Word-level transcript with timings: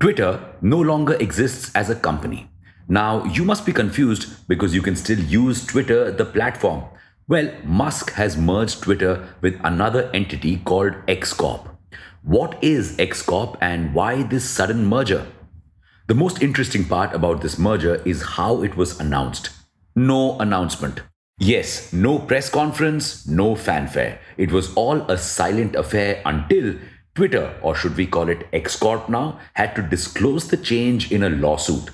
Twitter 0.00 0.54
no 0.62 0.78
longer 0.80 1.14
exists 1.14 1.72
as 1.74 1.90
a 1.90 1.94
company. 1.96 2.48
Now, 2.86 3.24
you 3.24 3.44
must 3.44 3.66
be 3.66 3.72
confused 3.72 4.46
because 4.46 4.72
you 4.72 4.80
can 4.80 4.94
still 4.94 5.18
use 5.18 5.66
Twitter, 5.66 6.12
the 6.12 6.24
platform. 6.24 6.84
Well, 7.26 7.52
Musk 7.64 8.12
has 8.12 8.36
merged 8.36 8.80
Twitter 8.80 9.28
with 9.40 9.60
another 9.64 10.08
entity 10.14 10.58
called 10.58 10.94
X 11.08 11.32
Corp. 11.32 11.68
What 12.22 12.62
is 12.62 12.96
X 13.00 13.22
Corp 13.22 13.58
and 13.60 13.92
why 13.92 14.22
this 14.22 14.48
sudden 14.48 14.86
merger? 14.86 15.26
The 16.06 16.14
most 16.14 16.42
interesting 16.42 16.84
part 16.84 17.12
about 17.12 17.40
this 17.40 17.58
merger 17.58 17.96
is 18.04 18.22
how 18.22 18.62
it 18.62 18.76
was 18.76 19.00
announced. 19.00 19.50
No 19.96 20.38
announcement. 20.38 21.02
Yes, 21.40 21.92
no 21.92 22.20
press 22.20 22.48
conference, 22.48 23.26
no 23.26 23.56
fanfare. 23.56 24.20
It 24.36 24.52
was 24.52 24.72
all 24.74 25.02
a 25.10 25.18
silent 25.18 25.74
affair 25.74 26.22
until 26.24 26.76
Twitter, 27.18 27.58
or 27.62 27.74
should 27.74 27.96
we 27.96 28.06
call 28.06 28.28
it 28.28 28.46
X 28.52 28.76
Corp 28.76 29.08
now, 29.08 29.40
had 29.54 29.74
to 29.74 29.82
disclose 29.82 30.46
the 30.46 30.56
change 30.56 31.10
in 31.10 31.24
a 31.24 31.28
lawsuit. 31.28 31.90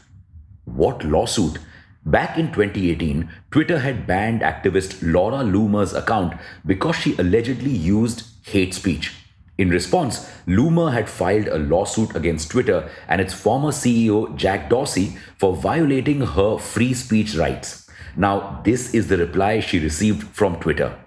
What 0.67 1.03
lawsuit? 1.03 1.59
Back 2.05 2.37
in 2.37 2.49
2018, 2.49 3.31
Twitter 3.51 3.79
had 3.79 4.07
banned 4.07 4.43
activist 4.43 4.99
Laura 5.01 5.39
Loomer's 5.39 5.95
account 5.95 6.35
because 6.67 6.97
she 6.97 7.17
allegedly 7.17 7.71
used 7.71 8.27
hate 8.43 8.75
speech. 8.75 9.15
In 9.57 9.71
response, 9.71 10.31
Loomer 10.47 10.93
had 10.93 11.09
filed 11.09 11.49
a 11.49 11.57
lawsuit 11.57 12.15
against 12.15 12.51
Twitter 12.51 12.91
and 13.09 13.19
its 13.19 13.33
former 13.33 13.71
CEO 13.71 14.37
Jack 14.37 14.69
Dorsey 14.69 15.17
for 15.39 15.57
violating 15.57 16.21
her 16.21 16.59
free 16.59 16.93
speech 16.93 17.35
rights. 17.35 17.89
Now, 18.15 18.61
this 18.63 18.93
is 18.93 19.09
the 19.09 19.17
reply 19.17 19.61
she 19.61 19.79
received 19.79 20.25
from 20.37 20.61
Twitter. 20.61 20.99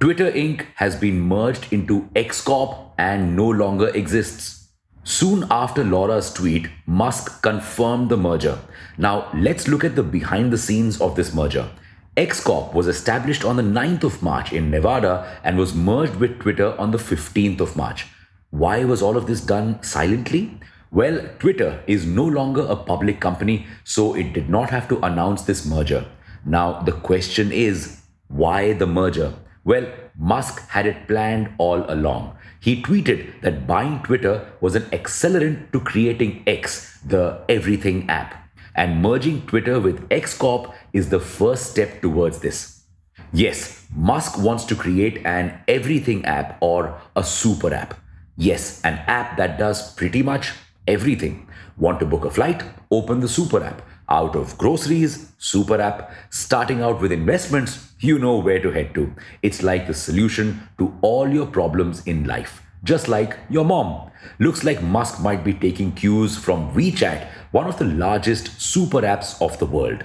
Twitter 0.00 0.32
Inc. 0.32 0.64
has 0.76 0.96
been 0.96 1.20
merged 1.20 1.70
into 1.70 2.08
X 2.16 2.40
Corp 2.40 2.87
and 2.98 3.34
no 3.34 3.48
longer 3.48 3.88
exists. 3.94 4.68
Soon 5.04 5.46
after 5.50 5.82
Laura's 5.84 6.30
tweet, 6.32 6.68
Musk 6.84 7.40
confirmed 7.40 8.10
the 8.10 8.16
merger. 8.16 8.58
Now, 8.98 9.30
let's 9.34 9.66
look 9.66 9.84
at 9.84 9.96
the 9.96 10.02
behind 10.02 10.52
the 10.52 10.58
scenes 10.58 11.00
of 11.00 11.16
this 11.16 11.32
merger. 11.32 11.70
X 12.16 12.40
Corp 12.42 12.74
was 12.74 12.88
established 12.88 13.44
on 13.44 13.56
the 13.56 13.62
9th 13.62 14.02
of 14.02 14.22
March 14.22 14.52
in 14.52 14.70
Nevada 14.70 15.40
and 15.44 15.56
was 15.56 15.72
merged 15.72 16.16
with 16.16 16.40
Twitter 16.40 16.78
on 16.78 16.90
the 16.90 16.98
15th 16.98 17.60
of 17.60 17.76
March. 17.76 18.06
Why 18.50 18.84
was 18.84 19.00
all 19.00 19.16
of 19.16 19.26
this 19.26 19.40
done 19.40 19.82
silently? 19.82 20.60
Well, 20.90 21.20
Twitter 21.38 21.82
is 21.86 22.04
no 22.04 22.24
longer 22.24 22.66
a 22.68 22.74
public 22.74 23.20
company, 23.20 23.66
so 23.84 24.14
it 24.14 24.32
did 24.32 24.50
not 24.50 24.70
have 24.70 24.88
to 24.88 24.98
announce 25.04 25.42
this 25.42 25.64
merger. 25.64 26.06
Now, 26.44 26.80
the 26.80 26.92
question 26.92 27.52
is 27.52 28.00
why 28.26 28.72
the 28.72 28.86
merger? 28.86 29.34
Well, 29.68 29.86
Musk 30.16 30.66
had 30.70 30.86
it 30.86 31.06
planned 31.06 31.50
all 31.58 31.84
along. 31.90 32.38
He 32.58 32.80
tweeted 32.82 33.42
that 33.42 33.66
buying 33.66 33.98
Twitter 34.02 34.50
was 34.62 34.74
an 34.74 34.84
accelerant 34.92 35.72
to 35.72 35.80
creating 35.80 36.42
X, 36.46 36.98
the 37.04 37.42
everything 37.50 38.08
app. 38.08 38.48
And 38.74 39.02
merging 39.02 39.42
Twitter 39.46 39.78
with 39.78 40.06
X 40.10 40.32
Corp 40.32 40.72
is 40.94 41.10
the 41.10 41.20
first 41.20 41.70
step 41.70 42.00
towards 42.00 42.38
this. 42.38 42.84
Yes, 43.30 43.84
Musk 43.94 44.38
wants 44.38 44.64
to 44.64 44.74
create 44.74 45.20
an 45.26 45.60
everything 45.68 46.24
app 46.24 46.56
or 46.62 46.98
a 47.14 47.22
super 47.22 47.74
app. 47.74 47.92
Yes, 48.38 48.80
an 48.84 48.94
app 49.06 49.36
that 49.36 49.58
does 49.58 49.94
pretty 49.96 50.22
much 50.22 50.54
everything. 50.86 51.46
Want 51.76 52.00
to 52.00 52.06
book 52.06 52.24
a 52.24 52.30
flight? 52.30 52.62
Open 52.90 53.20
the 53.20 53.28
super 53.28 53.62
app. 53.62 53.82
Out 54.10 54.36
of 54.36 54.56
groceries, 54.56 55.32
super 55.36 55.80
app, 55.80 56.10
starting 56.30 56.80
out 56.80 57.00
with 57.00 57.12
investments, 57.12 57.92
you 58.00 58.18
know 58.18 58.38
where 58.38 58.58
to 58.58 58.70
head 58.70 58.94
to. 58.94 59.12
It's 59.42 59.62
like 59.62 59.86
the 59.86 59.92
solution 59.92 60.66
to 60.78 60.96
all 61.02 61.28
your 61.28 61.46
problems 61.46 62.02
in 62.06 62.24
life. 62.24 62.62
Just 62.84 63.08
like 63.08 63.36
your 63.50 63.66
mom. 63.66 64.10
Looks 64.38 64.64
like 64.64 64.82
Musk 64.82 65.20
might 65.20 65.44
be 65.44 65.52
taking 65.52 65.92
cues 65.92 66.38
from 66.38 66.72
WeChat, 66.74 67.28
one 67.50 67.66
of 67.66 67.78
the 67.78 67.84
largest 67.84 68.60
super 68.60 69.02
apps 69.02 69.40
of 69.42 69.58
the 69.58 69.66
world. 69.66 70.04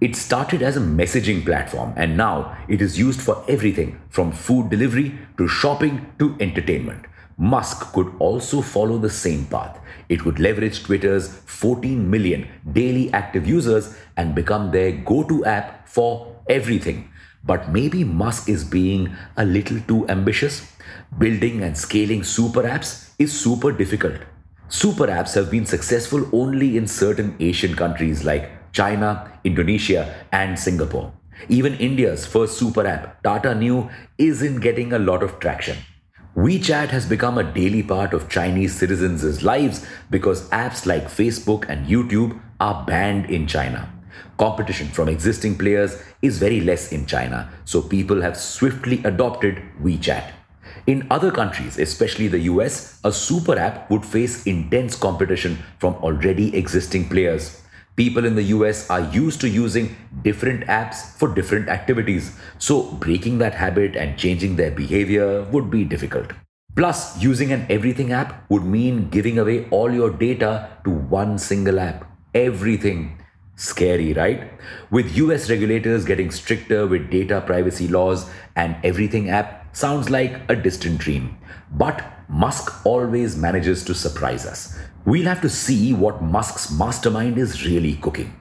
It 0.00 0.16
started 0.16 0.60
as 0.60 0.76
a 0.76 0.80
messaging 0.80 1.44
platform 1.44 1.94
and 1.96 2.16
now 2.16 2.58
it 2.68 2.82
is 2.82 2.98
used 2.98 3.20
for 3.20 3.44
everything 3.48 4.00
from 4.10 4.32
food 4.32 4.70
delivery 4.70 5.18
to 5.38 5.46
shopping 5.46 6.12
to 6.18 6.36
entertainment. 6.40 7.06
Musk 7.38 7.92
could 7.92 8.10
also 8.18 8.62
follow 8.62 8.96
the 8.96 9.10
same 9.10 9.44
path. 9.46 9.78
It 10.08 10.24
would 10.24 10.38
leverage 10.38 10.84
Twitter's 10.84 11.28
14 11.28 12.10
million 12.10 12.48
daily 12.72 13.12
active 13.12 13.46
users 13.46 13.94
and 14.16 14.34
become 14.34 14.70
their 14.70 14.92
go 14.92 15.22
to 15.24 15.44
app 15.44 15.86
for 15.86 16.34
everything. 16.48 17.10
But 17.44 17.70
maybe 17.70 18.04
Musk 18.04 18.48
is 18.48 18.64
being 18.64 19.14
a 19.36 19.44
little 19.44 19.80
too 19.80 20.08
ambitious. 20.08 20.72
Building 21.18 21.62
and 21.62 21.76
scaling 21.76 22.24
super 22.24 22.62
apps 22.62 23.10
is 23.18 23.38
super 23.38 23.70
difficult. 23.70 24.16
Super 24.68 25.06
apps 25.06 25.34
have 25.34 25.50
been 25.50 25.66
successful 25.66 26.28
only 26.32 26.76
in 26.76 26.86
certain 26.86 27.36
Asian 27.38 27.76
countries 27.76 28.24
like 28.24 28.72
China, 28.72 29.30
Indonesia, 29.44 30.14
and 30.32 30.58
Singapore. 30.58 31.12
Even 31.48 31.74
India's 31.74 32.24
first 32.26 32.58
super 32.58 32.86
app, 32.86 33.22
Tata 33.22 33.54
Neu, 33.54 33.90
isn't 34.16 34.60
getting 34.60 34.94
a 34.94 34.98
lot 34.98 35.22
of 35.22 35.38
traction. 35.38 35.76
WeChat 36.36 36.88
has 36.88 37.06
become 37.06 37.38
a 37.38 37.52
daily 37.54 37.82
part 37.82 38.12
of 38.12 38.28
Chinese 38.28 38.74
citizens' 38.76 39.42
lives 39.42 39.86
because 40.10 40.46
apps 40.50 40.84
like 40.84 41.04
Facebook 41.04 41.66
and 41.66 41.86
YouTube 41.86 42.38
are 42.60 42.84
banned 42.84 43.30
in 43.30 43.46
China. 43.46 43.90
Competition 44.36 44.86
from 44.88 45.08
existing 45.08 45.56
players 45.56 46.02
is 46.20 46.36
very 46.36 46.60
less 46.60 46.92
in 46.92 47.06
China, 47.06 47.50
so 47.64 47.80
people 47.80 48.20
have 48.20 48.36
swiftly 48.36 49.02
adopted 49.04 49.62
WeChat. 49.82 50.30
In 50.86 51.06
other 51.10 51.30
countries, 51.30 51.78
especially 51.78 52.28
the 52.28 52.40
US, 52.40 53.00
a 53.02 53.10
super 53.10 53.58
app 53.58 53.90
would 53.90 54.04
face 54.04 54.46
intense 54.46 54.94
competition 54.94 55.56
from 55.78 55.94
already 55.94 56.54
existing 56.54 57.08
players. 57.08 57.62
People 57.96 58.26
in 58.26 58.34
the 58.34 58.42
US 58.54 58.90
are 58.90 59.00
used 59.10 59.40
to 59.40 59.48
using 59.48 59.96
different 60.22 60.66
apps 60.66 60.96
for 61.18 61.34
different 61.34 61.70
activities, 61.70 62.38
so 62.58 62.92
breaking 62.92 63.38
that 63.38 63.54
habit 63.54 63.96
and 63.96 64.18
changing 64.18 64.56
their 64.56 64.70
behavior 64.70 65.44
would 65.44 65.70
be 65.70 65.82
difficult. 65.82 66.32
Plus, 66.74 67.18
using 67.22 67.52
an 67.52 67.64
everything 67.70 68.12
app 68.12 68.44
would 68.50 68.64
mean 68.64 69.08
giving 69.08 69.38
away 69.38 69.66
all 69.70 69.90
your 69.90 70.10
data 70.10 70.68
to 70.84 70.90
one 70.90 71.38
single 71.38 71.80
app. 71.80 72.04
Everything. 72.34 73.18
Scary, 73.54 74.12
right? 74.12 74.52
With 74.90 75.16
US 75.16 75.48
regulators 75.48 76.04
getting 76.04 76.30
stricter 76.30 76.86
with 76.86 77.10
data 77.10 77.40
privacy 77.40 77.88
laws, 77.88 78.28
and 78.56 78.76
everything 78.84 79.30
app 79.30 79.65
sounds 79.76 80.08
like 80.08 80.40
a 80.48 80.56
distant 80.56 80.98
dream. 80.98 81.36
But 81.72 82.02
Musk 82.28 82.84
always 82.86 83.36
manages 83.36 83.84
to 83.84 83.94
surprise 83.94 84.46
us. 84.46 84.78
We'll 85.04 85.26
have 85.26 85.42
to 85.42 85.50
see 85.50 85.92
what 85.92 86.22
Musk's 86.22 86.70
mastermind 86.70 87.38
is 87.38 87.64
really 87.66 87.96
cooking. 87.96 88.34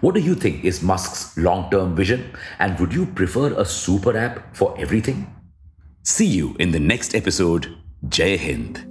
What 0.00 0.14
do 0.14 0.20
you 0.20 0.34
think 0.34 0.64
is 0.64 0.82
Musk's 0.82 1.36
long 1.38 1.70
term 1.70 1.94
vision? 1.94 2.36
And 2.58 2.78
would 2.80 2.92
you 2.92 3.06
prefer 3.06 3.54
a 3.54 3.64
super 3.64 4.16
app 4.16 4.54
for 4.54 4.74
everything? 4.78 5.34
See 6.02 6.26
you 6.26 6.56
in 6.58 6.72
the 6.72 6.80
next 6.80 7.14
episode. 7.14 7.76
Jai 8.08 8.36
Hind. 8.36 8.89